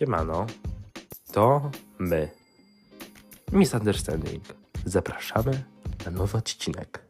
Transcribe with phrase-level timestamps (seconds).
[0.00, 0.46] Siemano,
[1.32, 2.28] to my.
[3.52, 4.44] Misunderstanding.
[4.86, 5.64] Zapraszamy
[6.04, 7.02] na nowy odcinek.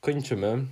[0.00, 0.66] Kończymy.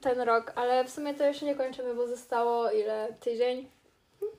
[0.00, 3.08] ten rok, ale w sumie to jeszcze nie kończymy, bo zostało ile?
[3.20, 3.68] Tydzień?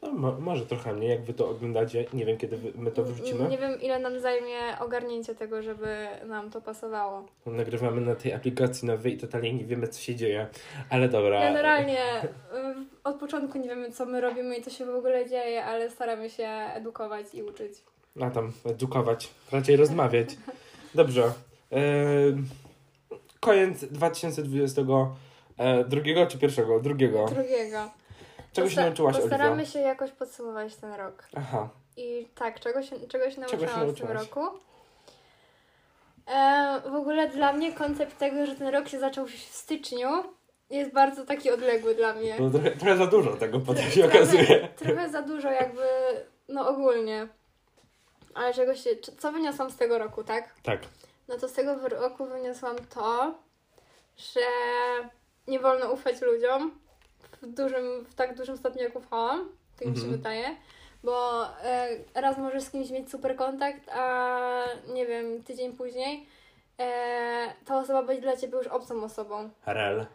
[0.01, 2.05] No, mo- może trochę mniej, jak wy to oglądacie.
[2.13, 3.49] Nie wiem, kiedy my to wrzucimy.
[3.49, 7.25] Nie wiem ile nam zajmie ogarnięcie tego, żeby nam to pasowało.
[7.45, 10.47] Nagrywamy na tej aplikacji nowej i totalnie nie wiemy, co się dzieje.
[10.89, 11.39] Ale dobra.
[11.39, 11.99] Generalnie
[13.03, 16.29] od początku nie wiemy co my robimy i co się w ogóle dzieje, ale staramy
[16.29, 17.73] się edukować i uczyć.
[18.21, 20.29] A tam, edukować, raczej rozmawiać.
[20.95, 21.23] Dobrze.
[21.71, 22.45] Ehm,
[23.39, 25.15] koniec 2022
[25.57, 26.79] e, drugiego czy pierwszego?
[26.79, 27.25] Drugiego.
[27.25, 27.89] Drugiego.
[28.53, 29.71] Czego się Posta- nauczyłaś, Postaramy Oliwia?
[29.71, 31.23] się jakoś podsumować ten rok.
[31.37, 31.69] Aha.
[31.97, 34.59] I tak, czego się, czego się Czego się nauczyłam w tym roku?
[36.27, 40.09] E, w ogóle dla mnie koncept tego, że ten rok się zaczął w styczniu
[40.69, 42.37] jest bardzo taki odległy dla mnie.
[42.39, 44.67] No, trochę, trochę za dużo tego potem się Trochę- okazuje.
[44.75, 45.81] Trochę za dużo jakby,
[46.49, 47.27] no ogólnie.
[48.33, 50.53] Ale czego się, co wyniosłam z tego roku, tak?
[50.63, 50.79] Tak.
[51.27, 53.35] No to z tego roku wyniosłam to,
[54.17, 54.41] że
[55.47, 56.79] nie wolno ufać ludziom
[57.41, 60.11] w dużym, w tak dużym stopniu jak ufałam, tak mi się Mhm.
[60.17, 60.45] wydaje.
[61.03, 66.25] Bo e, raz możesz z kimś mieć super kontakt, a nie wiem, tydzień później
[66.79, 69.49] e, ta osoba będzie dla ciebie już obcą osobą.
[69.65, 70.05] Rel.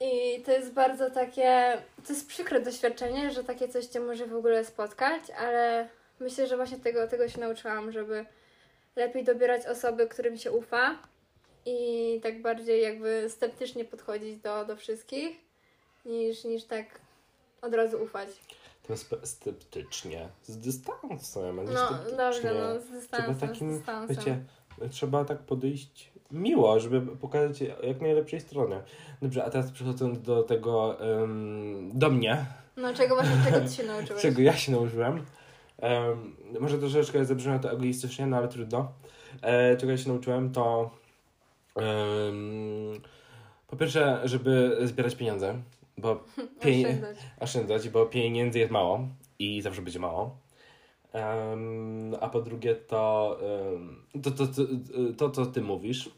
[0.00, 4.36] I to jest bardzo takie, to jest przykre doświadczenie, że takie coś cię może w
[4.36, 5.88] ogóle spotkać, ale
[6.20, 8.26] myślę, że właśnie tego, tego się nauczyłam, żeby
[8.96, 10.98] lepiej dobierać osoby, którym się ufa
[11.66, 15.36] i tak bardziej jakby sceptycznie podchodzić do, do wszystkich,
[16.04, 17.00] niż, niż tak
[17.62, 18.28] od razu ufać.
[18.88, 20.28] To spe- sceptycznie.
[20.42, 21.56] Z dystansem.
[21.56, 22.16] No sceptycznie.
[22.16, 24.16] dobrze, no z Trzeba dystansem, takim, z dystansem.
[24.16, 24.44] wiecie,
[24.90, 28.82] trzeba tak podejść miło, żeby pokazać jak najlepszej strony.
[29.22, 32.46] Dobrze, a teraz przechodząc do tego, em, do mnie,
[32.76, 34.22] No czego właśnie, czego ty się nauczyłeś?
[34.26, 35.24] czego ja się nauczyłem.
[35.78, 38.92] Em, może troszeczkę zabrzmiało to egoistycznie, no ale trudno.
[39.42, 40.90] E, czego ja się nauczyłem, to
[41.76, 43.00] em,
[43.66, 45.54] po pierwsze, żeby zbierać pieniądze,
[46.00, 46.14] bo
[46.60, 47.16] pie- Oszczędzać.
[47.40, 50.38] oszczędzać, bo pieniędzy jest mało i zawsze będzie mało.
[51.12, 53.38] Em, a po drugie to,
[53.72, 54.62] em, to, to, to,
[55.16, 56.10] to, co ty mówisz.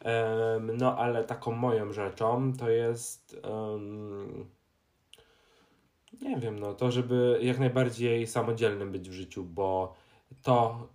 [0.00, 3.40] Em, no ale taką moją rzeczą to jest
[6.22, 9.94] nie wiem, no to, żeby jak najbardziej samodzielnym być w życiu, bo
[10.42, 10.88] to,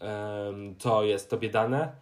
[0.79, 1.95] co jest tobie dane,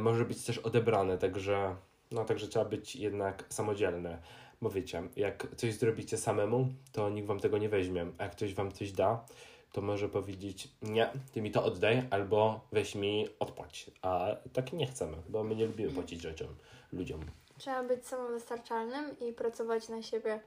[0.00, 1.76] może być też odebrane, także,
[2.12, 4.18] no, także trzeba być jednak samodzielny.
[4.62, 8.06] Bo wiecie, jak coś zrobicie samemu, to nikt wam tego nie weźmie.
[8.18, 9.24] A jak ktoś wam coś da,
[9.72, 13.90] to może powiedzieć, nie, ty mi to oddaj, albo weź mi odpłać.
[14.02, 16.48] A tak nie chcemy, bo my nie lubimy płacić rzeczom,
[16.92, 17.20] ludziom.
[17.58, 20.40] Trzeba być samowystarczalnym i pracować na siebie.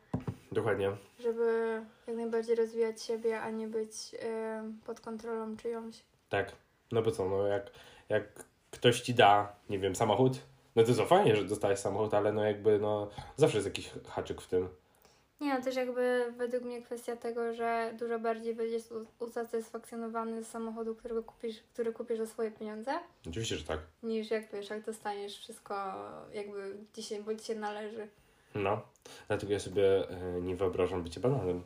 [0.51, 0.91] Dokładnie.
[1.19, 6.03] żeby jak najbardziej rozwijać siebie, a nie być em, pod kontrolą czyjąś.
[6.29, 6.55] Tak.
[6.91, 7.71] No bo co, no jak,
[8.09, 10.39] jak ktoś ci da, nie wiem, samochód,
[10.75, 14.41] no to co, fajnie, że dostałeś samochód, ale no jakby, no zawsze jest jakiś haczyk
[14.41, 14.69] w tym.
[15.41, 18.83] Nie, no też jakby według mnie kwestia tego, że dużo bardziej będziesz
[19.19, 22.91] usatysfakcjonowany z samochodu, którego kupisz, który kupisz za swoje pieniądze,
[23.27, 23.79] Oczywiście, że tak.
[24.03, 25.95] niż jak wiesz, jak dostaniesz wszystko
[26.33, 28.07] jakby się, bo ci się należy.
[28.55, 28.81] No,
[29.27, 31.63] dlatego ja sobie e, nie wyobrażam bycie bananem.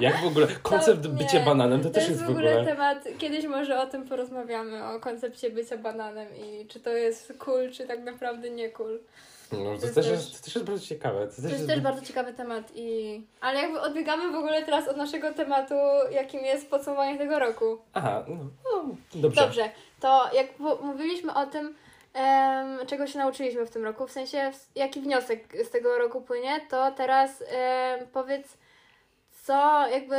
[0.00, 2.64] Jak w ogóle, koncept To bycie nie, bananem to, To też jest jest w ogóle
[2.64, 7.70] temat, kiedyś może o tym porozmawiamy, o koncepcie bycia bananem i czy to jest cool,
[7.70, 9.00] czy tak naprawdę nie cool.
[9.52, 11.26] No, to, to też jest, to też jest bardzo ciekawe.
[11.36, 13.20] To też jest też bardzo ciekawy temat i...
[13.40, 15.74] Ale jakby odbiegamy w ogóle teraz od naszego tematu,
[16.10, 17.78] jakim jest podsumowanie tego roku.
[17.94, 19.40] Aha, no, no dobrze.
[19.40, 19.70] Dobrze,
[20.00, 20.46] to jak
[20.82, 21.74] mówiliśmy o tym,
[22.14, 26.20] em, czego się nauczyliśmy w tym roku, w sensie w- jaki wniosek z tego roku
[26.20, 28.56] płynie, to teraz em, powiedz,
[29.46, 30.16] co jakby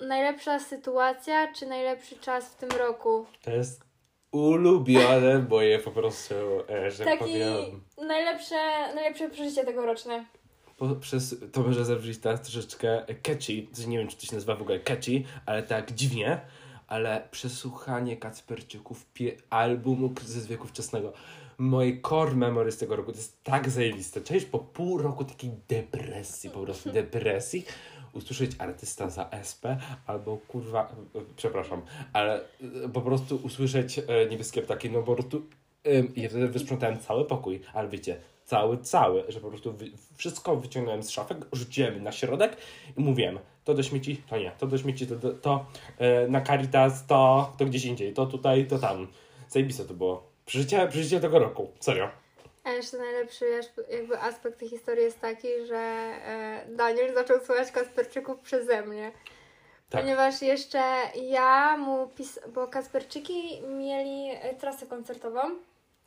[0.00, 3.26] najlepsza sytuacja, czy najlepszy czas w tym roku?
[3.42, 3.84] To jest
[4.32, 6.34] ulubione moje po prostu,
[6.70, 7.80] e, że tak Taki powiem.
[8.08, 8.54] najlepsze,
[8.94, 10.24] najlepsze przeżycie tegoroczne.
[10.76, 14.62] Po, przez, to może zabrzmieć teraz troszeczkę catchy, nie wiem czy to się nazywa w
[14.62, 16.40] ogóle catchy, ale tak dziwnie,
[16.88, 21.12] ale przesłuchanie Kacperczyków pie- albumu ze wieku wczesnego.
[21.58, 24.20] Moje core memory z tego roku to jest tak zajebiste.
[24.20, 27.66] Czaisz po pół roku takiej depresji, po prostu depresji,
[28.16, 29.64] usłyszeć artysta za SP
[30.06, 31.82] albo kurwa, e, przepraszam,
[32.12, 32.40] ale
[32.84, 35.42] e, po prostu usłyszeć e, niebieskie ptaki, no po prostu
[36.16, 39.74] ja wtedy wysprzątałem cały pokój, ale wiecie, cały, cały, że po prostu
[40.16, 42.56] wszystko wyciągnąłem z szafek, rzuciłem na środek
[42.96, 45.66] i mówiłem, to do śmieci, to nie, to do śmieci, to, to, to
[46.28, 49.06] na Caritas, to, to gdzieś indziej, to tutaj, to tam.
[49.48, 50.30] Zajebiste to było.
[50.46, 52.08] Przeżycie, przeżycie tego roku, serio.
[52.66, 53.44] A jeszcze najlepszy
[53.90, 59.12] jakby aspekt tej historii jest taki, że e, Daniel zaczął słuchać Kasperczyków przeze mnie.
[59.90, 60.00] Tak.
[60.00, 60.82] Ponieważ jeszcze
[61.22, 62.40] ja mu pis...
[62.54, 65.40] bo Kasperczyki mieli e, trasę koncertową.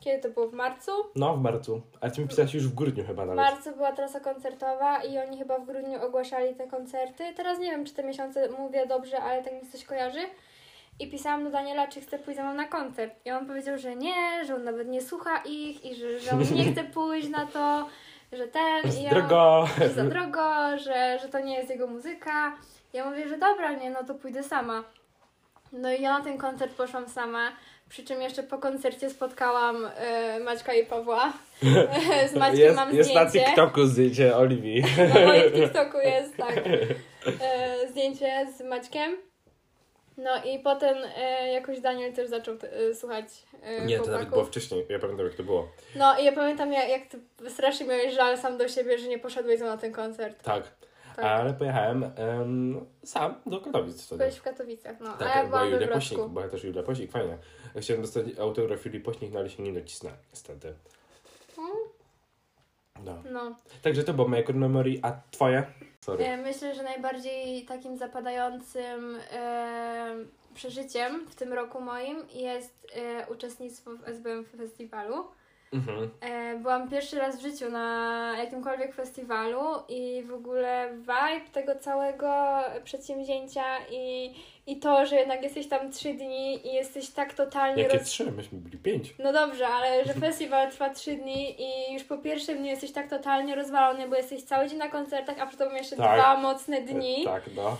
[0.00, 0.48] Kiedy to było?
[0.48, 0.90] W marcu?
[1.16, 1.82] No, w marcu.
[2.00, 3.36] A ty mi pisałeś już w grudniu chyba W nawet.
[3.36, 7.24] marcu była trasa koncertowa i oni chyba w grudniu ogłaszali te koncerty.
[7.36, 10.20] Teraz nie wiem, czy te miesiące mówię dobrze, ale tak mi coś kojarzy.
[11.00, 13.14] I pisałam do Daniela, czy chce pójść ze mną na koncert.
[13.24, 16.54] I on powiedział, że nie, że on nawet nie słucha ich i że, że on
[16.54, 17.88] nie chce pójść na to,
[18.32, 18.84] że ten...
[18.84, 19.68] Jest i ja, drogo.
[19.78, 22.56] Że za drogo, że, że to nie jest jego muzyka.
[22.92, 24.84] Ja mówię, że dobra, nie, no to pójdę sama.
[25.72, 27.52] No i ja na ten koncert poszłam sama.
[27.88, 31.32] Przy czym jeszcze po koncercie spotkałam e, Maćka i Pawła.
[32.32, 33.46] z Maćkiem jest, mam jest na zdjęcie.
[33.46, 34.82] TikToku zdjęcie Oliwii.
[35.14, 36.56] Na moim TikToku jest, tak.
[37.40, 39.29] E, zdjęcie z Maćkiem.
[40.22, 43.24] No i potem e, jakoś Daniel też zaczął e, słuchać
[43.62, 44.08] e, Nie, to chłopaków.
[44.08, 44.86] nawet było wcześniej.
[44.88, 45.68] Ja pamiętam jak to było.
[45.96, 47.18] No i ja pamiętam jak, jak ty
[47.50, 50.42] strasznie miałeś żal sam do siebie, że nie poszedłeś ze mną na ten koncert.
[50.42, 50.62] Tak.
[51.16, 51.24] Tak.
[51.24, 54.18] Ale pojechałem em, sam do Katowic wtedy.
[54.18, 55.12] Byłeś w Katowicach, no.
[55.12, 56.14] Tak, a ja była byłam we Julia Wrocku.
[56.16, 57.38] Pośnik, była też Julia Pośnik, fajnie.
[57.76, 60.74] Chciałem dostać autograf Julii Pośnik, no ale się nie nacisnę, niestety.
[61.58, 61.70] Mm.
[63.04, 63.22] No.
[63.32, 63.56] No.
[63.82, 65.66] Także to było moje core memory, a twoje?
[66.00, 66.24] Sorry.
[66.24, 70.14] E, Myślę, że najbardziej takim zapadającym e,
[70.54, 75.24] przeżyciem w tym roku moim jest e, uczestnictwo w SBM Festiwalu.
[75.72, 76.10] Mhm.
[76.20, 82.58] E, byłam pierwszy raz w życiu na jakimkolwiek festiwalu i w ogóle vibe tego całego
[82.84, 84.34] przedsięwzięcia i,
[84.66, 88.08] i to, że jednak jesteś tam trzy dni i jesteś tak totalnie Jakie roz...
[88.08, 88.32] trzy?
[88.32, 89.14] Myśmy byli pięć.
[89.18, 93.10] No dobrze, ale że festiwal trwa trzy dni i już po pierwszym dniu jesteś tak
[93.10, 96.20] totalnie rozwalony, bo jesteś cały dzień na koncertach, a przy tobą jeszcze Tak.
[96.20, 97.24] dwa mocne dni.
[97.24, 97.76] Tak, no.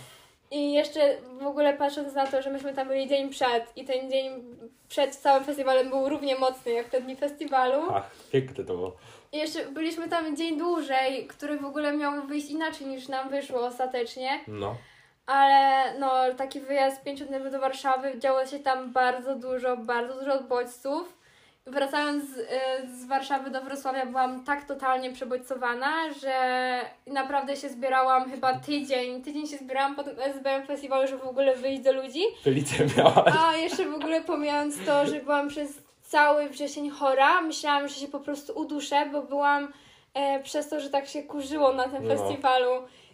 [0.51, 4.11] I jeszcze w ogóle patrząc na to, że myśmy tam byli dzień przed i ten
[4.11, 4.43] dzień
[4.89, 7.81] przed całym festiwalem był równie mocny jak te dni festiwalu.
[7.93, 8.97] Ach, piękne to było.
[9.31, 13.65] I jeszcze byliśmy tam dzień dłużej, który w ogóle miał wyjść inaczej niż nam wyszło
[13.65, 14.39] ostatecznie.
[14.47, 14.75] No.
[15.25, 21.20] Ale no, taki wyjazd pięciodniowy do Warszawy, działo się tam bardzo dużo, bardzo dużo bodźców.
[21.71, 22.45] Wracając z, y,
[22.97, 25.91] z Warszawy do Wrocławia byłam tak totalnie przebodźcowana,
[26.21, 26.35] że
[27.07, 29.21] naprawdę się zbierałam chyba tydzień.
[29.23, 32.21] Tydzień się zbierałam po tym SBM festiwalu, żeby w ogóle wyjść do ludzi.
[32.43, 33.33] Felicję miałaś.
[33.47, 38.07] A jeszcze w ogóle pomijając to, że byłam przez cały wrzesień chora, myślałam, że się
[38.07, 39.73] po prostu uduszę, bo byłam
[40.13, 42.15] e, przez to, że tak się kurzyło na tym No.
[42.15, 42.71] festiwalu.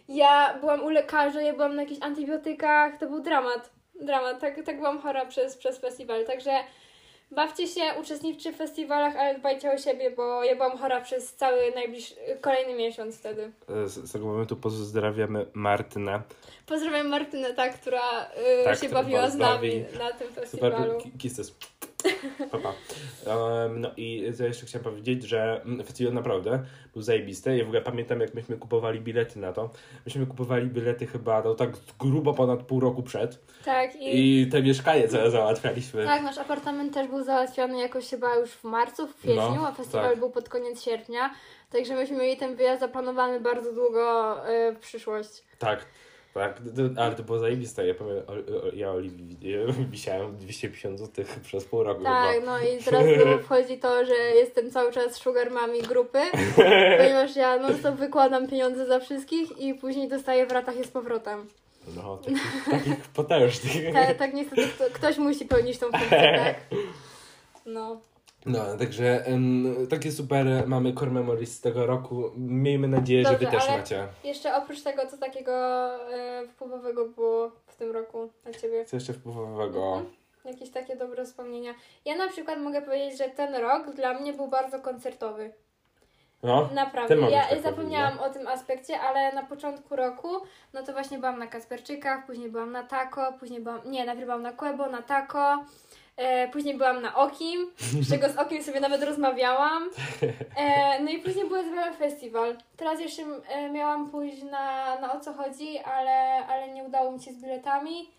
[0.08, 3.70] Ja byłam u lekarza, ja byłam na jakichś antybiotykach, to był dramat.
[4.00, 6.24] Dramat, tak, tak byłam chora przez, przez festiwal.
[6.24, 6.50] Także
[7.30, 11.72] bawcie się, uczestniczcie w festiwalach, ale dbajcie o siebie, bo ja byłam chora przez cały
[11.74, 13.52] najbliższy, kolejny miesiąc wtedy.
[13.84, 16.22] E, Z, z tego momentu pozdrawiamy Martynę.
[16.66, 18.24] Pozdrawiam Martynę, ta, która
[18.60, 20.98] y, Tak, się która bawiła z nami na tym Super, festiwalu.
[21.18, 21.54] kisses.
[22.50, 22.72] Papa.
[23.26, 26.62] Um, no i co jeszcze chciałem powiedzieć, że mm, festiwal naprawdę
[26.92, 27.56] był zajebisty.
[27.56, 29.70] Ja w ogóle pamiętam, jak myśmy kupowali bilety na to.
[30.06, 33.38] Myśmy kupowali bilety chyba no, tak grubo ponad pół roku przed.
[33.64, 36.04] Tak, i, I te mieszkanie całe załatwialiśmy.
[36.04, 39.72] tak, nasz apartament też był załatwiony jakoś chyba już w marcu, w kwietniu, No, a
[39.72, 40.18] festiwal tak.
[40.18, 41.30] był pod koniec sierpnia.
[41.70, 45.44] Także myśmy mieli ten wyjazd zaplanowany bardzo długo y, w przyszłość.
[45.58, 45.84] Tak.
[46.38, 47.86] Tak, to- to- ale to było zajebiste.
[47.86, 48.22] Ja, powiem,
[48.74, 49.36] ja Oliwii
[49.90, 52.46] wisiałem 250 zł przez pół roku Tak, chyba.
[52.46, 56.18] no i teraz znowu wchodzi to, że jestem cały czas sugar mami grupy,
[56.98, 60.88] ponieważ ja non stop wykładam pieniądze za wszystkich i później dostaję w ratach je z
[60.88, 61.46] powrotem.
[61.96, 63.92] No, takich, takich potężnych.
[63.94, 66.78] Tak, tak niestety kto, ktoś musi pełnić tą funkcję, tak?
[67.66, 68.00] No.
[68.46, 72.30] No, także em, takie super mamy core memories z tego roku.
[72.36, 74.08] Miejmy nadzieję, że Dobrze, wy też macie.
[74.24, 75.52] Jeszcze oprócz tego, co takiego
[76.12, 78.84] e, wpływowego było w tym roku dla Ciebie?
[78.84, 79.96] Co jeszcze wpływowego?
[79.96, 80.14] Mhm.
[80.44, 81.74] Jakieś takie dobre wspomnienia.
[82.04, 85.52] Ja na przykład mogę powiedzieć, że ten rok dla mnie był bardzo koncertowy.
[86.42, 87.30] No, Naprawdę.
[87.30, 90.28] Ja tak zapomniałam o tym aspekcie, ale na początku roku,
[90.72, 94.42] no to właśnie byłam na Kasperczykach, później byłam na Taco, później byłam, nie, najpierw byłam
[94.42, 95.64] na Quebo, na Taco,
[96.18, 99.90] e, później byłam na Okim, z czego z Okim sobie nawet rozmawiałam.
[100.56, 102.56] E, no i później był SBM Festiwal.
[102.76, 107.20] Teraz jeszcze e, miałam pójść na, na o co chodzi, ale, ale nie udało mi
[107.20, 108.10] się z biletami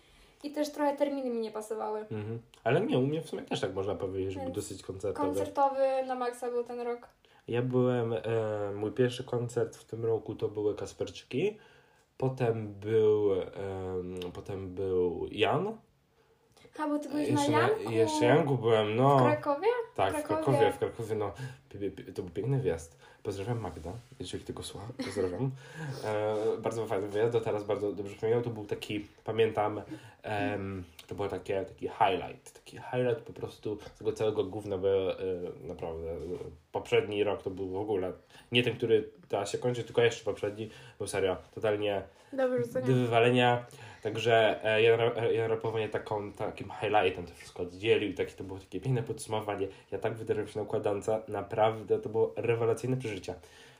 [0.44, 2.00] i też trochę terminy mi nie pasowały.
[2.00, 2.38] mhm.
[2.64, 5.28] ale nie, u mnie w sumie też tak można powiedzieć, że był dosyć koncertowy.
[5.28, 7.08] Koncertowy na maksa był ten rok.
[7.48, 8.14] Ja byłem,
[8.74, 11.58] mój pierwszy koncert w tym roku to były Kasperczyki,
[12.20, 15.76] potem był, em, potem był Jan,
[16.78, 17.90] A, bo ty byłeś na Jeszcze, Janku.
[17.90, 19.18] jeszcze Janku byłem, no.
[19.18, 19.66] W Krakowie?
[19.94, 20.58] Tak, w Krakowie.
[20.58, 21.32] Krakowie, w Krakowie, no.
[22.14, 23.00] To był piękny wjazd.
[23.22, 25.50] Pozdrawiam Magda, jeżeli tego słucha, pozdrawiam.
[26.04, 28.42] E, bardzo fajny wyjazd, do teraz bardzo dobrze pamiętam.
[28.42, 29.82] To był taki, pamiętam,
[30.22, 35.24] em, to był takie, taki highlight, taki highlight po prostu tego całego gówna, bo e,
[35.60, 36.16] naprawdę
[36.72, 38.12] poprzedni rok to był w ogóle,
[38.52, 43.64] nie ten, który teraz się kończy, tylko jeszcze poprzedni, był serio, totalnie Dobrze, do nie.
[44.02, 48.14] Także e, Jan, Ra- Jan Rapowanie taką, takim highlightem to wszystko oddzielił.
[48.14, 49.68] Takie, to było takie piękne podsumowanie.
[49.92, 51.10] Ja tak wydarzyłem się na układance.
[51.28, 53.34] Naprawdę to było rewelacyjne przeżycie.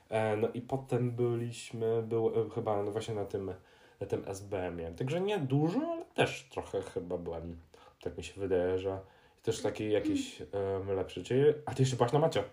[0.08, 3.54] E, no i potem byliśmy, był e, chyba no właśnie na tym,
[4.00, 4.90] na tym SBM-ie.
[4.90, 7.56] Także nie dużo, ale też trochę chyba byłem.
[8.02, 8.98] Tak mi się wydaje, że
[9.42, 11.24] też taki jakiś um, lepszy.
[11.24, 12.44] Czyli, a ty jeszcze byłaś na macie?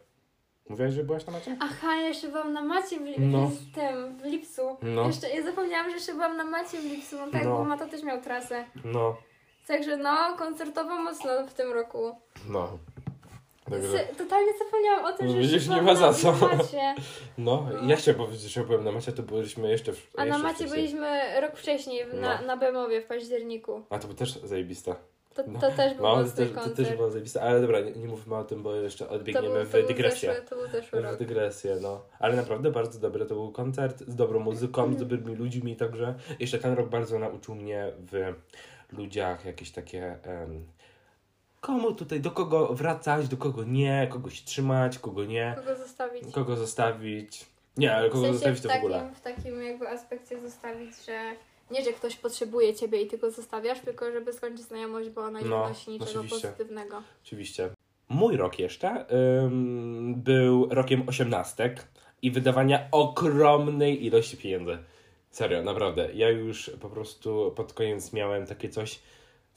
[0.69, 1.57] Mówiłaś, że byłaś na macie?
[1.59, 3.47] Aha, ja jeszcze byłam na macie w, No.
[3.47, 4.77] w tym, w Lipsu.
[4.81, 5.07] No.
[5.07, 7.57] Jeszcze, ja zapomniałam, że jeszcze byłam na macie w Lipsu, no tak, No.
[7.57, 8.65] bo Mata też miał trasę.
[8.85, 9.15] No,
[9.67, 12.15] Także no, koncertowo mocno w tym roku.
[12.49, 12.77] no.
[13.69, 13.91] Także...
[13.91, 16.47] Se- Totalnie zapomniałam o tym, że Widzisz, jeszcze nie byłam ma za na, co.
[16.47, 16.95] na macie.
[17.37, 20.43] No, ja chciałem powiedzieć, że byłem na macie, to byliśmy jeszcze w, A na jeszcze
[20.43, 20.79] macie wcześniej.
[20.81, 22.47] byliśmy rok wcześniej, w- na, No.
[22.47, 23.81] na Bemowie w październiku.
[23.89, 24.95] A to był też zajebiste.
[25.37, 25.59] To, No.
[25.59, 26.75] to też był No, to mocny to koncert.
[26.75, 29.59] też było zajebiste, ale dobra, nie, nie mówmy o tym, bo jeszcze to był, odbiegniemy
[29.59, 30.29] to w był dygresję.
[30.29, 32.01] Zeszły, to był zeszły W dygresję, no.
[32.19, 36.59] Ale naprawdę bardzo dobry to był koncert z dobrą muzyką, z dobrymi ludźmi, także jeszcze
[36.59, 38.33] ten rok bardzo nauczył mnie w
[38.91, 40.65] ludziach jakieś takie em,
[41.61, 46.23] komu tutaj, do kogo wracać, do kogo nie, kogoś trzymać, kogo nie, Kogo zostawić?
[46.33, 47.45] kogo zostawić.
[47.77, 48.99] Nie, ale W kogo sensie zostawić w to w ogóle.
[48.99, 51.19] takim, w takim jakby aspekcie zostawić, że
[51.71, 55.41] nie, że ktoś potrzebuje ciebie i ty go zostawiasz, tylko żeby skończyć znajomość, bo ona
[55.41, 56.47] nie No, wnosi niczego oczywiście.
[56.47, 57.01] pozytywnego.
[57.25, 57.69] Oczywiście.
[58.09, 59.05] Mój rok jeszcze
[59.43, 61.87] ym, był rokiem osiemnastek
[62.21, 64.77] i wydawania ogromnej ilości pieniędzy.
[65.29, 66.09] Serio, naprawdę.
[66.13, 68.99] Ja już po prostu pod koniec miałem takie coś,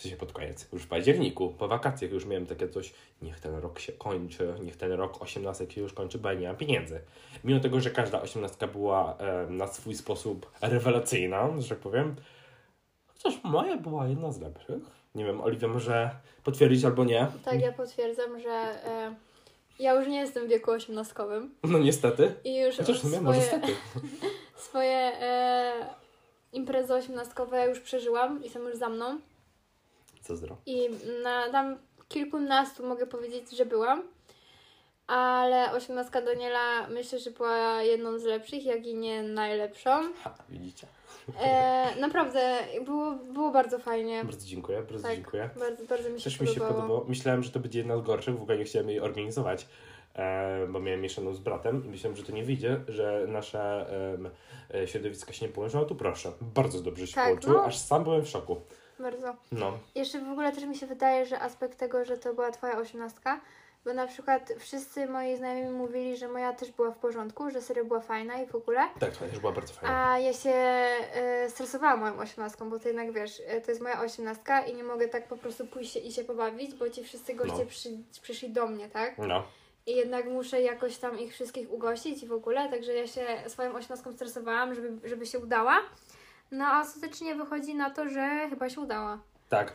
[0.01, 2.93] w sensie pod koniec, już w październiku, po wakacjach już miałem takie coś,
[3.23, 6.47] niech ten rok się kończy, niech ten rok osiemnastek się już kończy, bo ja nie
[6.49, 7.01] mam pieniędzy.
[7.45, 12.17] Mimo tego, że każda osiemnastka była em, na swój sposób rewelacyjna, że tak powiem,
[13.07, 14.83] chociaż moja była jedna z lepszych.
[15.15, 16.11] Nie wiem, Oliwia może
[16.45, 17.27] potwierdzić albo nie.
[17.45, 19.15] Tak, ja potwierdzam, że e,
[19.79, 22.35] ja już nie jestem w wieku osiemnastkowym No niestety.
[22.45, 23.75] i już Chociaż no, może swoje, stety.
[24.69, 25.73] swoje e,
[26.53, 29.19] imprezy osiemnastkowe już przeżyłam i są już za mną.
[30.67, 30.89] I
[31.23, 34.03] na tam kilkunastu mogę powiedzieć, że byłam.
[35.07, 39.91] Ale osiemnastka Daniela myślę, że była jedną z lepszych, jak i nie najlepszą.
[40.23, 40.87] Ha, widzicie.
[41.41, 44.25] E, naprawdę, było, było bardzo fajnie.
[44.25, 45.51] Bardzo dziękuję, bardzo Tak, dziękuję.
[45.59, 47.05] Bardzo, bardzo mi się Też mi się podobało.
[47.09, 49.67] Myślałem, że to będzie jedna z gorszych, w ogóle nie chciałem jej organizować,
[50.15, 53.87] e, bo miałem mieszaną z bratem i myślałem, że to nie wyjdzie, że nasze
[54.75, 56.33] e, środowiska się nie połączą, a tu proszę.
[56.41, 57.65] Bardzo dobrze się Tak, połączyły, no.
[57.65, 58.61] aż sam byłem w szoku.
[59.01, 59.37] Bardzo.
[59.53, 62.79] No, Jeszcze w ogóle też mi się wydaje, że aspekt tego, że to była twoja
[62.79, 63.41] osiemnastka,
[63.85, 67.85] bo na przykład wszyscy moi znajomi mówili, że moja też była w porządku, że serio
[67.85, 68.81] była fajna i w ogóle.
[69.01, 70.09] tak, to też była bardzo fajna.
[70.11, 74.01] A ja się e, stresowałam moją osiemnastką, bo to jednak wiesz, e, to jest moja
[74.01, 77.59] osiemnastka i nie mogę tak po prostu pójść i się pobawić, bo ci wszyscy goście
[77.59, 77.67] No.
[77.67, 77.89] przy,
[78.23, 79.19] przyszli do mnie, tak?
[79.19, 79.43] No,
[79.87, 83.75] I jednak muszę jakoś tam ich wszystkich ugościć i w ogóle, także ja się swoją
[83.75, 85.77] osiemnastką stresowałam, żeby, żeby się udała.
[86.53, 89.19] No a ostatecznie wychodzi na to, że chyba się udała.
[89.49, 89.73] tak.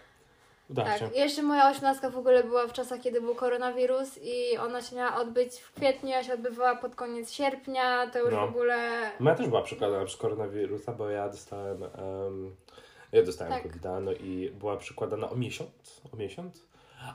[0.70, 1.08] Udało Tak, się.
[1.15, 5.15] jeszcze moja osiemnastka w ogóle była w czasach, kiedy był koronawirus i ona się miała
[5.15, 8.48] odbyć w kwietniu, a się odbywała pod koniec sierpnia, to już No.
[8.48, 9.12] w ogóle...
[9.20, 11.82] Moja też była przykładana przez koronawirusa, bo ja dostałem.
[11.82, 12.55] Um,
[13.12, 13.63] ja dostałem Tak.
[13.63, 16.01] covid no i była przykładana o miesiąc.
[16.13, 16.65] O miesiąc.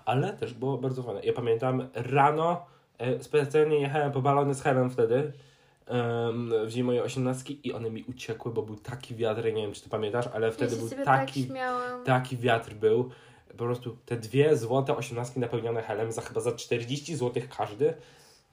[0.04, 1.20] Ale też było bardzo fajne.
[1.24, 2.66] Ja pamiętam rano
[2.98, 5.32] e, specjalnie jechałem po balony z Helem wtedy.
[5.90, 9.73] Um, w dzień mojej osiemnastki i one mi uciekły, bo był taki wiatr, nie wiem
[9.73, 13.11] czy ty pamiętasz, ale wtedy ja był sobie taki, tak taki wiatr był.
[13.49, 17.94] Po prostu te dwie złote osiemnastki napełnione helem za chyba za 40 złotych każdy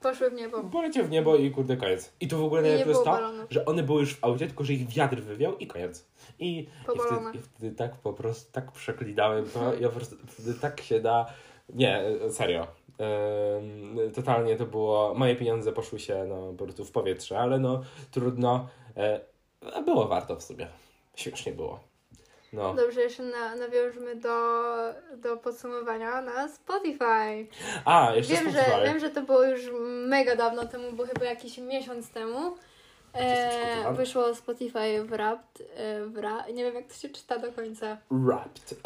[0.00, 0.64] Poszły w niebo.
[0.64, 2.12] polecie w niebo i kurde koniec.
[2.20, 3.46] I to w ogóle najlepsze jest to, balonów.
[3.50, 6.06] że one były już w aucie, tylko że ich wiatr wywiał i koniec.
[6.38, 7.38] I, i, wtedy.
[7.38, 11.26] I wtedy tak po prostu, tak przeklinałem to, ja po prostu wtedy tak się da,
[11.74, 12.66] nie, serio.
[14.14, 18.68] Totalnie to było, moje pieniądze poszły się no, po prostu w powietrze, ale no trudno,
[18.96, 19.20] e,
[19.74, 20.66] a było warto w sumie.
[21.16, 21.80] Śmiesznie było.
[22.52, 22.74] No.
[22.74, 24.64] Dobrze, jeszcze na, nawiążmy do,
[25.16, 27.46] do podsumowania na Spotify.
[27.84, 28.84] A, jeszcze Wiem że, Spotify.
[28.84, 29.60] wiem, że to było już
[30.06, 32.56] mega dawno temu, bo chyba jakiś miesiąc temu.
[33.14, 35.68] E, wyszło Spotify Wrapped.
[35.76, 37.98] E, wra, nie wiem, jak to się czyta do końca.
[38.10, 38.74] Wrapped.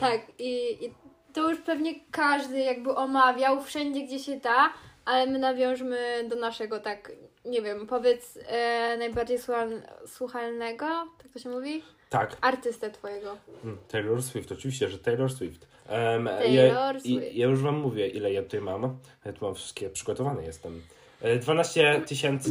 [0.00, 0.94] Tak, i, i
[1.34, 4.72] to już pewnie każdy jakby omawiał wszędzie, gdzie się da,
[5.04, 7.12] ale my nawiążmy do naszego, tak,
[7.44, 10.86] nie wiem, powiedz e, najbardziej słuchal, słuchalnego,
[11.22, 11.82] tak to się mówi?
[12.10, 13.36] Tak, artystę twojego.
[13.64, 15.66] Mm, Taylor Swift, oczywiście, że Taylor Swift.
[15.88, 17.06] Em, Taylor ja, Swift.
[17.32, 18.98] i- Ja już wam mówię, ile ja tutaj mam.
[19.24, 20.82] Ja tu mam wszystkie przygotowany jestem.
[21.22, 22.02] E, 12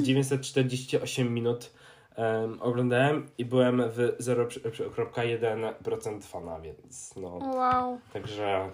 [0.03, 1.69] 948 minut
[2.15, 7.37] em, oglądałem i byłem w 0,1% fana, więc no.
[7.37, 7.99] Wow.
[8.13, 8.69] Także,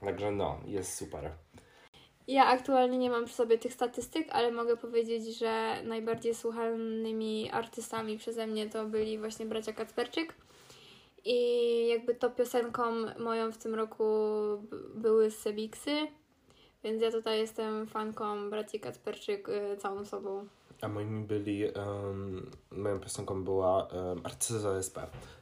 [0.00, 1.30] także no, jest super.
[2.28, 8.18] Ja aktualnie nie mam przy sobie tych statystyk, ale mogę powiedzieć, że najbardziej słuchanymi artystami
[8.18, 10.34] przeze mnie to byli właśnie bracia Kacperczyk.
[11.24, 12.82] I jakby to piosenką
[13.18, 14.04] moją w tym roku
[14.94, 16.06] były Sebiksy,
[16.84, 20.46] więc ja tutaj jestem fanką braci Kacperczyk y, całą sobą.
[20.82, 24.96] A moimi byli, um, moją piosenką była um, Arcyza SP.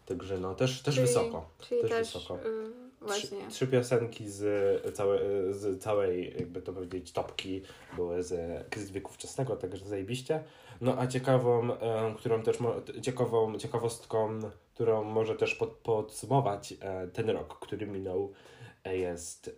[0.06, 1.46] Także no, też, też Czyli- wysoko.
[1.58, 2.36] Czyli Też też, wysoko.
[2.36, 2.70] y,
[3.00, 3.38] właśnie.
[3.38, 5.18] Trzy, trzy piosenki z, całe,
[5.52, 7.62] z całej, jakby to powiedzieć, topki
[7.96, 10.44] były z z wieku wczesnego, także zajebiście.
[10.80, 12.58] No a ciekawą, em, którą też,
[13.02, 14.38] ciekawą, ciekawostką,
[14.74, 19.56] którą może też pod, podsumować e, ten rok, który minął, e, jest,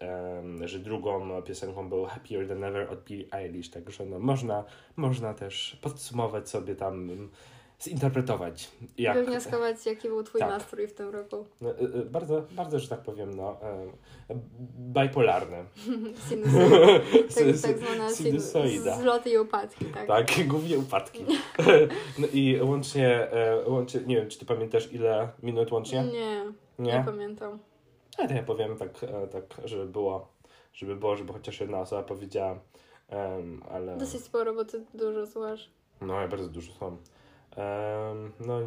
[0.64, 4.64] że drugą piosenką był Happier Than Ever od Billie Eilish, także no można,
[4.96, 7.30] można też podsumować sobie tam, mm,
[7.82, 9.16] zinterpretować, jak...
[9.16, 10.50] Wywnioskować, jaki był Twój Tak.
[10.50, 11.46] nastrój w tym roku.
[11.60, 13.56] No, y, y, bardzo, bardzo, że tak powiem, no,
[14.78, 15.64] bajpolarne.
[16.28, 16.98] Sinusoida.
[17.34, 18.96] Tak, tak zwana sin- sinusoida.
[18.96, 20.06] zloty i upadki, tak.
[20.06, 21.24] Tak, głównie upadki.
[22.18, 26.04] No i łącznie, e, łącznie, nie wiem, czy ty pamiętasz ile minut łącznie?
[26.04, 26.44] Nie,
[26.78, 27.02] nie, Nie?
[27.06, 27.58] pamiętam.
[28.18, 30.28] Ale to ja powiem tak, e, tak, żeby było,
[30.72, 32.58] żeby było, żeby chociaż jedna osoba powiedziała,
[33.08, 35.70] em, ale Dosyć sporo, bo ty dużo słuchasz.
[36.00, 36.86] no ja bardzo dużo są.
[37.56, 38.60] Em, no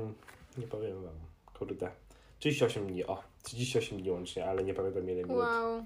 [0.58, 1.14] nie powiem wam,
[1.60, 1.92] kurde.
[2.40, 5.38] 38 dni, o, 38 dni łącznie, ale nie pamiętam ile minut.
[5.38, 5.84] Wow.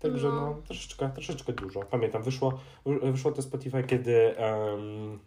[0.00, 0.62] Także no, No.
[0.66, 1.80] troszeczkę, troszeczkę dużo.
[1.80, 5.18] Pamiętam, wyszło, wy- wyszło to Spotify, kiedy em,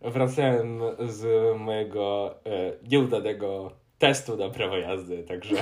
[0.00, 1.26] wracałem z
[1.58, 5.56] mojego e, nieudanego testu na prawo jazdy, także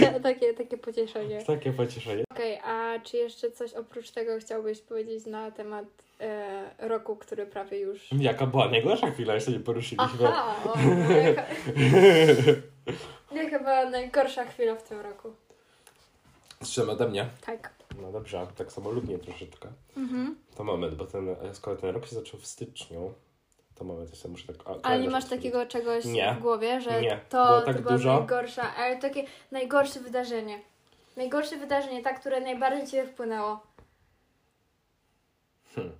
[0.00, 1.44] Ta- takie, takie pocieszenie.
[1.44, 2.24] takie pocieszenie.
[2.30, 5.84] Okej, a czy jeszcze coś oprócz tego chciałbyś powiedzieć na temat
[6.20, 8.08] e, roku, który prawie już...
[8.12, 10.28] Jaka była najgorsza chwila, jeszcze nie poruszyliśmy.
[10.28, 10.56] Aha!
[10.64, 10.74] O,
[11.08, 11.42] no, jaka...
[13.32, 15.32] Nie, chyba najgorsza chwila w tym roku.
[16.60, 17.26] Trzymam ode mnie.
[17.46, 17.70] Tak.
[18.02, 19.68] No dobrze, tak samo lubnie troszeczkę.
[19.96, 20.36] Mhm.
[20.56, 23.14] To moment, bo ten, e, skoro ten rok się zaczął w styczniu,
[23.74, 24.56] to moment, ja sobie muszę tak...
[24.66, 26.34] a, Ale nie masz takiego czegoś Nie.
[26.38, 27.20] w głowie, że Nie.
[27.28, 28.18] to, Było to tak była dużo.
[28.18, 30.60] najgorsza, ale takie najgorsze wydarzenie.
[31.16, 33.60] Najgorsze wydarzenie, tak, które najbardziej Ciebie wpłynęło.
[35.74, 35.92] Hmm.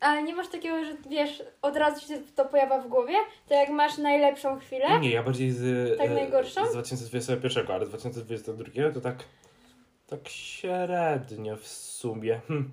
[0.00, 3.14] Ale nie masz takiego, że wiesz, od razu się to pojawia w głowie?
[3.48, 5.00] To jak masz najlepszą chwilę?
[5.00, 6.66] Nie, ja bardziej z, Tak e, najgorszą?
[6.66, 9.16] z 2021, ale 2022 to tak
[10.06, 12.40] tak średnio w sumie.
[12.48, 12.72] Hm.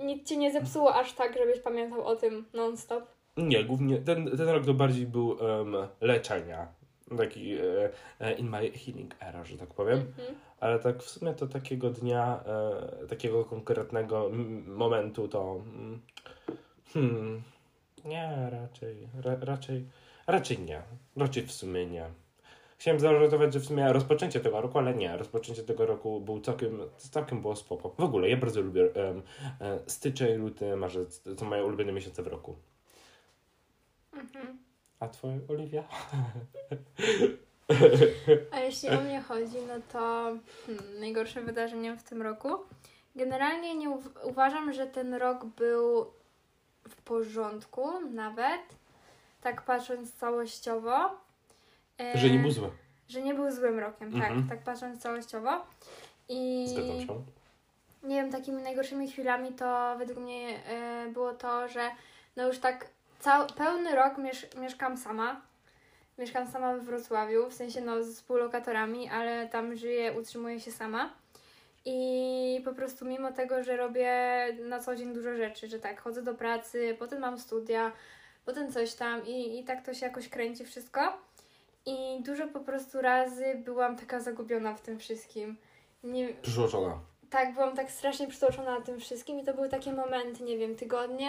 [0.00, 3.04] Nic Cię nie zepsuło aż tak, żebyś pamiętał o tym non-stop.
[3.36, 6.68] Nie, głównie ten, ten rok to bardziej był um, leczenia.
[7.18, 9.98] Taki e, e, in my healing era, że tak powiem.
[9.98, 10.34] Mhm.
[10.60, 12.40] Ale tak w sumie to takiego dnia,
[13.02, 16.00] e, takiego konkretnego m- momentu to mm,
[16.92, 17.42] hmm,
[18.04, 19.86] nie, raczej, ra, raczej,
[20.26, 20.82] raczej nie.
[21.16, 22.06] Raczej w sumie nie.
[22.78, 25.16] Chciałem zażartować, że w sumie rozpoczęcie tego roku, ale nie.
[25.16, 27.88] Rozpoczęcie tego roku był całkiem, całkiem było spoko.
[27.98, 28.82] W ogóle, ja bardzo lubię
[29.60, 31.22] e, styczeń, luty, marzec.
[31.36, 32.56] To moje ulubione miesiące w roku.
[34.16, 34.58] Mhm.
[35.00, 35.84] A twoje, Oliwia?
[38.52, 39.98] A jeśli o mnie chodzi, no to
[40.66, 42.48] hmm, najgorszym wydarzeniem w tym roku.
[43.16, 46.06] Generalnie nie uw- uważam, że ten rok był
[46.88, 48.60] w porządku nawet.
[49.40, 51.10] Tak patrząc całościowo.
[52.00, 52.70] E, Że nie był zły.
[53.08, 54.40] Że nie był złym rokiem, Mhm.
[54.40, 55.50] tak, tak patrząc całościowo.
[56.28, 57.22] I Zgadzam się.
[58.02, 61.90] nie wiem, takimi najgorszymi chwilami to według mnie e, było to, że
[62.36, 62.88] no już tak
[63.26, 65.40] cał, pełny rok miesz, mieszkam sama.
[66.18, 71.12] Mieszkam sama we Wrocławiu, w sensie no z współlokatorami, ale tam żyję, utrzymuję się sama.
[71.84, 74.12] I po prostu mimo tego, że robię
[74.68, 77.92] na co dzień dużo rzeczy, że tak, chodzę do pracy, potem mam studia,
[78.44, 81.00] potem coś tam i, i tak to się jakoś kręci wszystko.
[81.86, 85.56] I dużo po prostu razy byłam taka zagubiona w tym wszystkim.
[86.04, 86.98] Nie, Przyszłoczona.
[87.30, 90.76] tak, byłam tak strasznie przytłoczona na tym wszystkim i to były takie momenty, nie wiem,
[90.76, 91.28] tygodnie.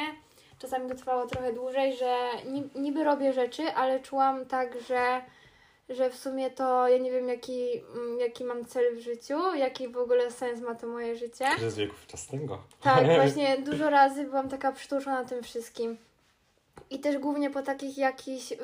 [0.60, 5.22] Czasami to trwało trochę dłużej, że ni- niby robię rzeczy, ale czułam tak, że,
[5.90, 9.88] że w sumie to ja nie wiem, jaki, mm, jaki mam cel w życiu, jaki
[9.88, 11.46] w ogóle sens ma to moje życie.
[11.60, 12.62] Że z wieku wczesnego.
[12.82, 15.98] Tak, właśnie dużo razy byłam taka przytłoczona tym wszystkim.
[16.90, 18.58] I też głównie po takich jakichś y,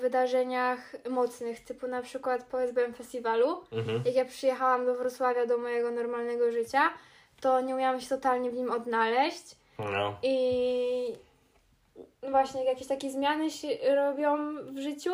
[0.00, 4.02] wydarzeniach mocnych, typu na przykład po SBM Festiwalu, Mhm.
[4.06, 6.90] jak ja przyjechałam do Wrocławia, do mojego normalnego życia,
[7.40, 9.56] to nie umiałam się totalnie w nim odnaleźć.
[9.78, 10.16] No.
[10.22, 11.14] I
[12.30, 15.10] właśnie jak jakieś takie zmiany się robią w życiu,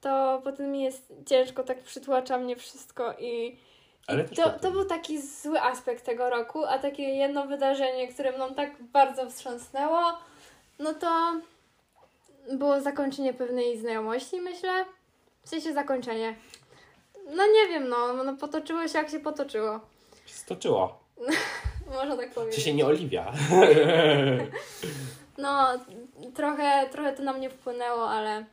[0.00, 3.58] to potem mi jest ciężko, tak przytłacza mnie wszystko i
[4.06, 8.32] Ale I to, to był taki zły aspekt tego roku, a takie jedno wydarzenie, które
[8.32, 10.00] mną tak bardzo wstrząsnęło,
[10.78, 11.40] no to
[12.52, 14.84] było zakończenie pewnej znajomości, myślę.
[15.44, 16.34] W sensie zakończenie.
[17.36, 19.80] No nie wiem, no, no potoczyło się jak się potoczyło.
[20.26, 20.98] Stoczyło.
[21.94, 22.64] Można tak Czy powiedzieć.
[22.64, 23.32] się nie oliwia?
[25.38, 25.66] No,
[26.34, 28.44] trochę, trochę to na mnie wpłynęło, ale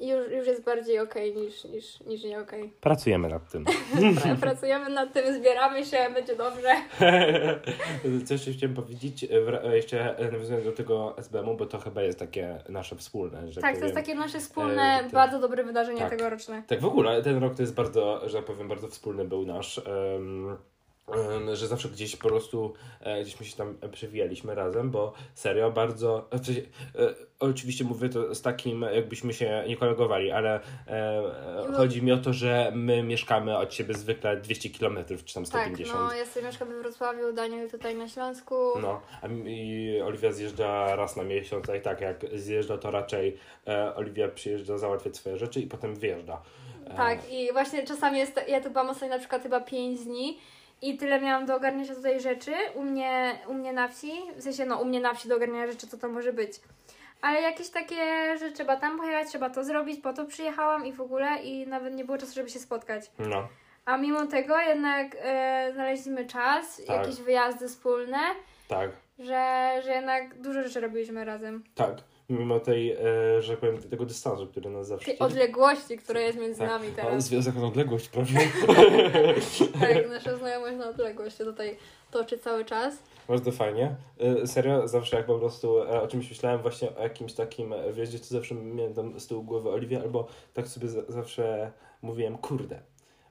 [0.00, 2.72] już, już jest bardziej okej niż, niż, niż nie okej.
[2.80, 3.64] Pracujemy nad tym.
[3.64, 6.68] Pra- Pracujemy nad tym, zbieramy się, będzie dobrze.
[8.26, 12.18] Co jeszcze chciałem powiedzieć, e, wra- jeszcze nawiązując do tego SBM-u, bo to chyba jest
[12.18, 13.82] takie nasze wspólne, że Tak, to powiem.
[13.82, 16.10] jest takie nasze wspólne, E, to- bardzo dobre wydarzenie tak.
[16.10, 16.62] tegoroczne.
[16.66, 19.78] Tak, w ogóle ten rok to jest bardzo, że tak powiem, bardzo wspólny był nasz.
[19.78, 20.56] em,
[21.52, 26.28] że zawsze gdzieś po prostu e, gdzieśmy się tam przewijaliśmy razem, bo serio bardzo.
[26.42, 26.62] W sensie,
[26.94, 31.22] e, oczywiście mówię to z takim, jakbyśmy się nie kolegowali, ale e,
[31.70, 31.76] No.
[31.76, 35.62] chodzi mi o to, że my mieszkamy od siebie zwykle 200 km czy tam Tak,
[35.62, 36.00] 150.
[36.00, 38.54] no ja sobie mieszkam we Wrocławiu, Daniel tutaj na Śląsku.
[38.82, 43.36] No, a mi Oliwia zjeżdża raz na miesiąc, a i tak jak zjeżdża, to raczej
[43.68, 46.42] e, Oliwia przyjeżdża załatwiać swoje rzeczy i potem wyjeżdża.
[46.86, 50.38] E, Tak, i właśnie czasami jest, ja tu byłam ostatnio na przykład chyba 5 dni
[50.82, 54.66] i tyle miałam do ogarnięcia tutaj rzeczy u mnie, u mnie na wsi, w sensie
[54.66, 56.52] no u mnie na wsi do ogarniania rzeczy, co to może być.
[57.22, 57.96] Ale jakieś takie,
[58.38, 61.94] że trzeba tam pojechać, trzeba to zrobić, po to przyjechałam i w ogóle i nawet
[61.94, 63.10] nie było czasu, żeby się spotkać.
[63.18, 63.48] No,
[63.84, 66.96] A mimo tego jednak e, znaleźliśmy czas, Tak.
[66.96, 68.18] jakieś wyjazdy wspólne,
[68.68, 71.64] tak, że, że jednak dużo rzeczy robiliśmy razem.
[71.74, 71.90] tak.
[72.30, 75.06] Mimo tej, e, że powiem, tego dystansu, który nas zawsze...
[75.06, 76.68] Tej odległości, która jest między tak.
[76.68, 77.24] nami A teraz.
[77.24, 78.40] związek na odległość, prawda?
[79.80, 81.76] Tak, nasza znajomość na odległość się tutaj
[82.10, 82.94] toczy cały czas.
[83.28, 83.94] Bardzo fajnie.
[84.18, 88.18] E, Serio, zawsze jak po prostu e, o czymś myślałem, właśnie o jakimś takim wjeździe,
[88.18, 92.80] to zawsze miałem tam z tyłu głowy Oliwię, albo tak sobie za- zawsze mówiłem, kurde,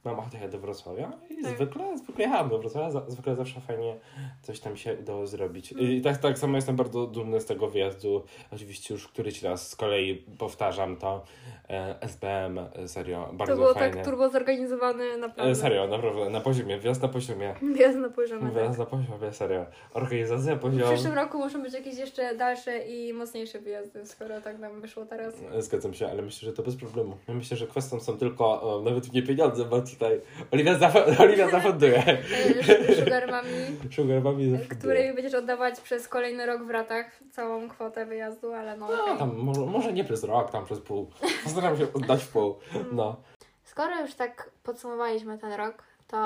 [0.06, 1.56] mam ochotę jechać do Wrocławia i Tak.
[1.56, 3.96] zwykle, zwykle jechałem do Wrocławia, zwykle zawsze fajnie
[4.42, 5.72] coś tam się udało zrobić.
[5.72, 5.92] Mhm.
[5.92, 8.24] I tak, tak samo jestem bardzo dumny z tego wyjazdu.
[8.54, 11.24] Oczywiście już któryś raz z kolei powtarzam to.
[11.70, 13.96] E, SBM, e, serio, bardzo to było fajnie.
[13.96, 15.52] tak turbo zorganizowany naprawdę.
[15.52, 17.56] E, Serio, naprawdę, na poziomie, wjazd na poziomie.
[17.76, 18.52] Wjazd na poziomie.
[18.52, 18.80] Wjazd Tak.
[18.80, 19.66] na poziomie, serio.
[19.94, 20.94] Organizacja W poziom.
[20.94, 25.34] przyszłym roku muszą być jakieś jeszcze dalsze i mocniejsze wyjazdy, skoro tak nam wyszło teraz.
[25.60, 27.18] Zgadzam się, ale myślę, że to bez problemu.
[27.28, 30.22] Ja myślę, że kwestią są tylko nawet nie pieniądze, bo tutaj
[30.52, 32.04] Oliwia, zaf- Oliwia zafunduje.
[33.00, 33.50] Sugar Mami,
[33.96, 34.80] Sugar Mami zafunduje.
[34.80, 39.36] której będziesz oddawać przez kolejny rok w ratach całą kwotę wyjazdu, ale no No, tam,
[39.38, 41.08] może, może nie przez rok, tam przez pół.
[41.44, 42.56] Postaram się oddać w pół.
[42.92, 43.16] No.
[43.64, 46.18] Skoro już tak podsumowaliśmy ten rok, to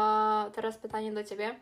[0.56, 1.56] teraz pytanie do Ciebie.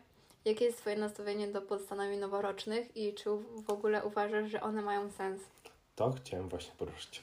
[0.44, 3.30] Jakie jest Twoje nastawienie do postanowień noworocznych i czy
[3.66, 5.40] w ogóle uważasz, że one mają sens?
[5.96, 7.22] To chciałem właśnie poruszyć.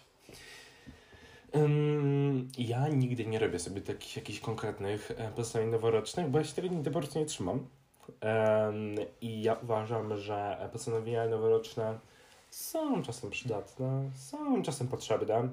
[2.58, 6.68] Ja nigdy nie robię sobie takich jakichś konkretnych e, postanowień noworocznych, bo ja się tego
[6.68, 7.68] nigdy po prostu nie trzymam.
[8.70, 12.00] Ym, I ja uważam, że postanowienia noworoczne
[12.50, 15.50] są czasem przydatne, są czasem potrzebne,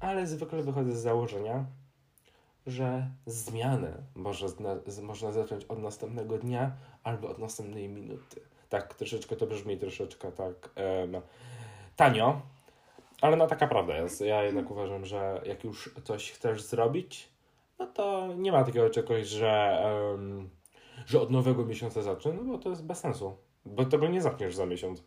[0.00, 1.64] ale zwykle wychodzę z założenia,
[2.66, 3.92] że zmiany
[4.86, 8.40] z, można zacząć od następnego dnia albo od następnej minuty.
[8.68, 11.16] Tak, troszeczkę to brzmi troszeczkę tak em,
[11.96, 12.42] tanio,
[13.22, 14.20] ale no taka prawda jest.
[14.20, 17.28] Ja jednak uważam, że jak już coś chcesz zrobić,
[17.78, 19.82] no to nie ma takiego czegoś, że,
[20.14, 20.50] em,
[21.06, 23.36] że od nowego miesiąca zacznę, no bo to jest bez sensu.
[23.66, 25.04] Bo tego nie zaczniesz za miesiąc.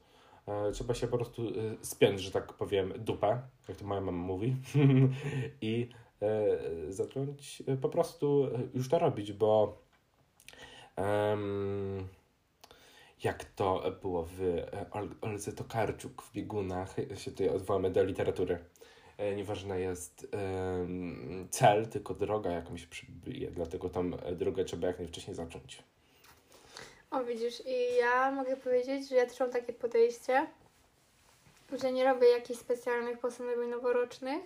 [0.48, 1.52] E, Trzeba się po prostu e,
[1.86, 4.56] spiąć, że tak powiem, dupę, jak to moja mama mówi,
[5.62, 5.90] i
[6.22, 9.78] e, zacząć e, po prostu e, już to robić, bo
[10.96, 12.08] em,
[13.26, 18.60] jak to było w e, Ol- Olce Tokarczuk w biegunach, się tutaj odwołamy do literatury.
[19.18, 20.28] E, Nieważne jest
[21.50, 25.84] cel, tylko droga jakąś przybije, dlatego tam e, drogę trzeba jak najwcześniej zacząć.
[27.12, 30.48] O, widzisz, i ja mogę powiedzieć, że ja też mam takie podejście,
[31.82, 34.44] że nie robię jakichś specjalnych postanowień noworocznych.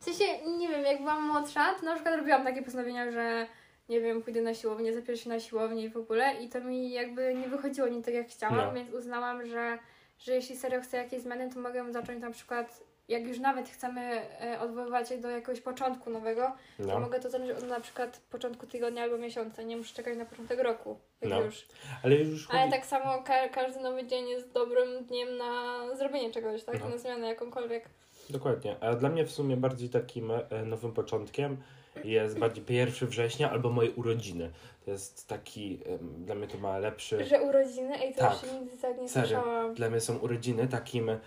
[0.00, 0.24] W sensie,
[0.58, 3.46] nie wiem, jak byłam młodsza, to na przykład robiłam takie postanowienia, że
[3.88, 6.90] nie wiem, pójdę na siłownię, zapiszę się na siłownię i w ogóle i to mi
[6.92, 8.72] jakby nie wychodziło nie tak jak chciałam, No.
[8.72, 9.78] więc uznałam, że,
[10.18, 14.00] że jeśli serio chcę jakieś zmiany, to mogę zacząć na przykład, jak już nawet chcemy
[14.40, 16.42] e, odwoływać się do jakiegoś początku nowego,
[16.76, 17.00] to No.
[17.00, 20.60] mogę to zacząć od na przykład początku tygodnia albo miesiąca, nie muszę czekać na początek
[20.60, 21.40] roku, jak No.
[21.42, 21.66] już.
[22.02, 26.30] Ale już Ale chodzi- tak samo ka- każdy nowy dzień jest dobrym dniem na zrobienie
[26.30, 26.80] czegoś, tak?
[26.80, 26.88] No.
[26.88, 27.88] Na zmianę jakąkolwiek.
[28.30, 28.76] Dokładnie.
[28.80, 31.56] A dla mnie w sumie bardziej takim e, nowym początkiem
[32.04, 34.50] jest bardziej 1 września albo moje urodziny.
[34.84, 35.78] To jest taki,
[36.18, 37.24] dla mnie to ma lepszy...
[37.24, 37.94] Że urodziny?
[38.02, 38.32] Ej, to Tak.
[38.32, 39.28] jeszcze nigdy tak nie Serio.
[39.28, 39.74] słyszałam.
[39.74, 41.18] Dla mnie są urodziny takim, e,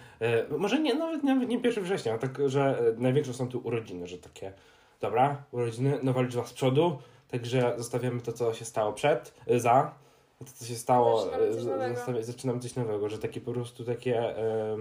[0.58, 4.18] może nie, nawet, nawet nie 1 września, tak, że e, największe są tu urodziny, że
[4.18, 4.54] takie,
[5.02, 9.96] dobra, urodziny, nowa liczba z przodu, także zostawiamy to, co się stało przed, e, za,
[10.40, 14.78] to, co się stało, Zaczynamy coś zaczynamy coś nowego, że takie po prostu takie, e,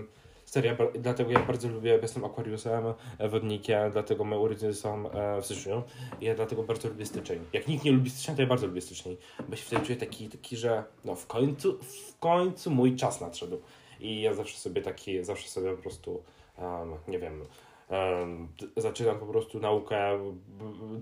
[0.51, 2.85] seria, ba- dlatego ja bardzo lubię, jestem Aquariusem,
[3.19, 5.83] e, wodnikiem, dlatego moje urodziny są e, w styczniu
[6.21, 7.39] ja dlatego bardzo lubię styczeń.
[7.53, 9.17] Jak nikt nie lubi stycznia, to ja bardzo lubię styczeń,
[9.49, 13.61] bo się wtedy czuję taki, taki że no w końcu, w końcu mój czas nadszedł.
[14.01, 16.23] I ja zawsze sobie taki, zawsze sobie po prostu,
[16.59, 17.43] em, nie wiem,
[17.89, 21.01] em, d- zaczynam po prostu naukę, b- b-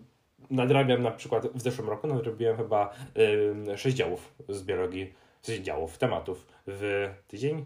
[0.50, 2.94] nadrabiam na przykład, w zeszłym roku nadrobiłem chyba
[3.68, 5.12] um, 6 działów z biologii,
[5.46, 7.64] 6 działów, tematów w tydzień,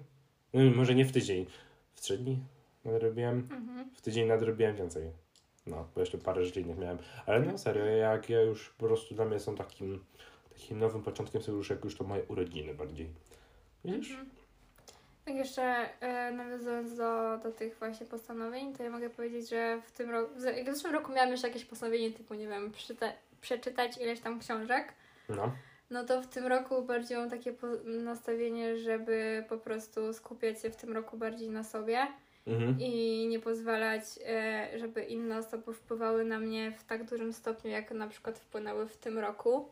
[0.54, 1.46] No, może nie w tydzień,
[2.00, 2.38] w trzy dni
[2.84, 3.90] nadrobiłem, Mhm.
[3.94, 5.12] w tydzień nadrobiłem więcej.
[5.66, 6.98] No, bo jeszcze parę rzeczy innych miałem.
[7.26, 10.04] Ale no serio, jak ja już po prostu dla mnie są takim,
[10.52, 13.10] takim nowym początkiem są już jak już to moje urodziny bardziej.
[13.84, 14.10] Widzisz?
[14.10, 14.30] Mhm.
[15.24, 15.62] Tak jeszcze
[16.00, 20.34] e, nawiązując do, do tych właśnie postanowień, to ja mogę powiedzieć, że w tym roku,
[20.36, 20.40] w
[20.74, 24.92] zeszłym roku miałam już jakieś postanowienie typu, nie wiem, przeczyta, przeczytać ileś tam książek,
[25.28, 25.52] No.
[25.90, 30.76] No to w tym roku bardziej mam takie nastawienie, żeby po prostu skupiać się w
[30.76, 32.06] tym roku bardziej na sobie
[32.46, 32.76] Mhm.
[32.80, 37.90] i nie pozwalać, e, żeby inne osoby wpływały na mnie w tak dużym stopniu, jak
[37.90, 39.68] na przykład wpłynęły w tym roku.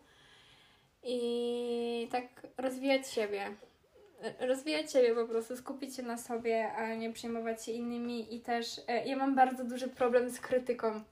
[1.03, 2.25] I tak
[2.57, 3.55] rozwijać siebie.
[4.41, 8.35] Rozwijać siebie po prostu, skupić się na sobie, a nie przejmować się innymi.
[8.35, 11.05] I też e, ja mam bardzo duży problem z krytyką.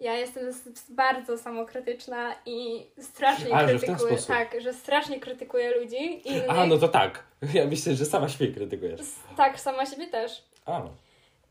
[0.00, 0.44] Ja jestem
[0.88, 4.16] bardzo samokrytyczna i strasznie ten krytykuję.
[4.28, 6.28] Tak, że strasznie krytykuję ludzi.
[6.28, 6.50] Innych.
[6.50, 7.24] A, no to tak.
[7.54, 9.00] Ja myślę, że sama siebie krytykujesz.
[9.36, 10.44] Tak, sama siebie też.
[10.66, 10.82] A,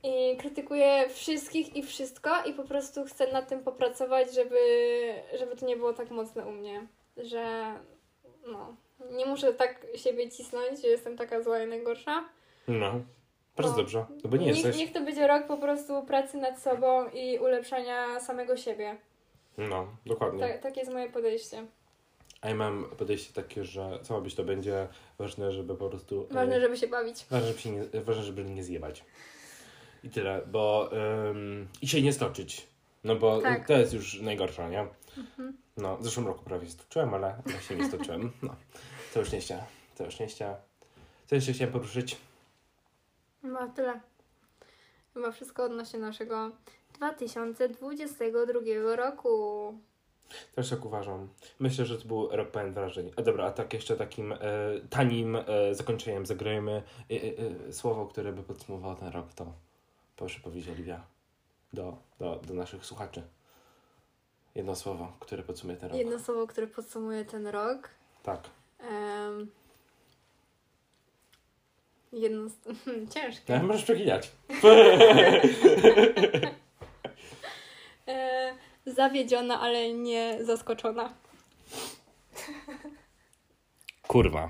[0.04, 4.60] I krytykuję wszystkich i wszystko i po prostu chcę nad tym popracować, żeby,
[5.40, 7.74] żeby to nie było tak mocne u mnie, że
[8.48, 8.76] no,
[9.12, 12.24] nie muszę tak siebie cisnąć, że jestem taka zła i najgorsza.
[12.68, 13.02] no.
[13.64, 13.84] Bardzo No.
[13.84, 14.06] dobrze.
[14.32, 14.78] Nie niech, jesteś.
[14.78, 18.98] niech to będzie rok po prostu pracy nad sobą i ulepszania samego siebie.
[19.58, 20.40] No, dokładnie.
[20.40, 21.66] Tak, takie jest moje podejście.
[22.42, 26.28] A ja mam podejście takie, że co ma być, to będzie ważne, żeby po prostu.
[26.32, 27.26] e, Ważne, żeby się bawić.
[27.30, 29.04] Ważne, żeby, się nie, ważne, żeby nie zjebać.
[30.04, 30.90] I tyle, bo
[31.30, 32.68] ym, i się nie stoczyć.
[33.04, 33.68] No bo Tak.
[33.68, 34.88] to jest już najgorsze, nie?
[35.78, 38.32] No, w zeszłym roku prawie stoczyłem, ale, ale się nie stoczyłem.
[38.42, 38.56] No,
[39.14, 39.64] całe szczęście,
[39.96, 40.56] całe szczęście.
[41.28, 42.18] Co jeszcze chciałem poruszyć?
[43.42, 44.00] Chyba tyle.
[45.14, 46.52] Chyba wszystko odnośnie naszego
[46.94, 49.74] 2022 roku.
[50.56, 51.28] Też tak uważam.
[51.60, 53.12] Myślę, że to był rok pełen wrażeń.
[53.16, 54.38] A dobra, a tak jeszcze takim e,
[54.90, 57.18] tanim e, zakończeniem zagrajmy e, e,
[57.68, 59.54] e, słowo, które by podsumowało ten rok, to
[60.16, 61.06] proszę powiedzieć Oliwia
[61.74, 63.24] do, do, do naszych słuchaczy.
[64.56, 65.98] Jedno słowo, które podsumuje ten rok.
[65.98, 67.90] Jedno słowo, które podsumuje ten rok.
[68.24, 68.50] Tak.
[68.80, 69.52] Em,
[72.14, 72.54] jedno z...
[73.14, 73.58] Ciężkie.
[73.60, 74.32] No, możesz przeginać.
[78.08, 78.54] E,
[78.86, 81.14] zawiedziona, ale nie zaskoczona.
[84.08, 84.50] Kurwa.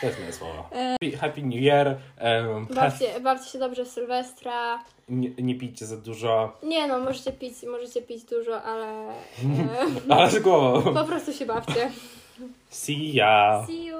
[0.00, 0.62] To jest moje słowo.
[0.72, 1.98] Happy, happy New Year.
[2.20, 4.84] Um, Bawcie, bawcie się dobrze w Sylwestra.
[5.08, 6.56] nie, nie pijcie za dużo.
[6.62, 9.08] Nie no, możecie pić, możecie pić dużo, ale
[10.08, 10.94] e, Ale z głową.
[10.94, 11.90] po prostu się bawcie.
[12.70, 13.64] See ya.
[13.66, 13.96] See you.